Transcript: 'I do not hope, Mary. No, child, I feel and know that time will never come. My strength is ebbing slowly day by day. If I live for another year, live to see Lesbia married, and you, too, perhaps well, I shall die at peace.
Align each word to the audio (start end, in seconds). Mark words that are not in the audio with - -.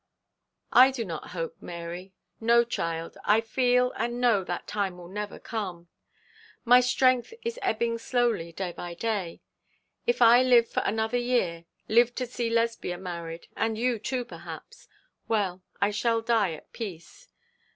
'I 0.73 0.89
do 0.93 1.05
not 1.05 1.27
hope, 1.27 1.57
Mary. 1.61 2.15
No, 2.39 2.63
child, 2.63 3.19
I 3.23 3.39
feel 3.39 3.91
and 3.95 4.19
know 4.19 4.43
that 4.43 4.65
time 4.65 4.97
will 4.97 5.07
never 5.09 5.37
come. 5.37 5.89
My 6.65 6.79
strength 6.79 7.35
is 7.43 7.59
ebbing 7.61 7.99
slowly 7.99 8.51
day 8.51 8.71
by 8.71 8.95
day. 8.95 9.41
If 10.07 10.19
I 10.19 10.41
live 10.41 10.67
for 10.67 10.81
another 10.87 11.19
year, 11.19 11.65
live 11.87 12.15
to 12.15 12.25
see 12.25 12.49
Lesbia 12.49 12.97
married, 12.97 13.47
and 13.55 13.77
you, 13.77 13.99
too, 13.99 14.25
perhaps 14.25 14.87
well, 15.27 15.61
I 15.79 15.91
shall 15.91 16.21
die 16.21 16.53
at 16.53 16.73
peace. 16.73 17.27